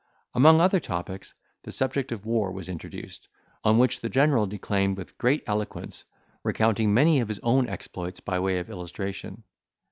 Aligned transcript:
Among 0.33 0.59
other 0.59 0.79
topics, 0.79 1.35
the 1.61 1.71
subject 1.71 2.11
of 2.11 2.25
war 2.25 2.51
was 2.51 2.67
introduced, 2.67 3.27
on 3.63 3.77
which 3.77 4.01
the 4.01 4.09
general 4.09 4.47
declaimed 4.47 4.97
with 4.97 5.15
great 5.19 5.43
eloquence, 5.45 6.05
recounting 6.41 6.91
many 6.91 7.19
of 7.19 7.27
his 7.29 7.37
own 7.43 7.69
exploits 7.69 8.19
by 8.19 8.39
way 8.39 8.57
of 8.57 8.67
illustration. 8.71 9.43